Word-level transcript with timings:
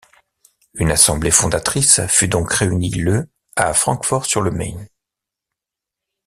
Une 0.73 0.89
assemblée 0.89 1.29
fondatrice 1.29 2.01
fut 2.07 2.27
donc 2.27 2.51
réunie 2.53 2.89
le 2.89 3.29
à 3.55 3.71
Francfort-sur-le-Main. 3.75 4.87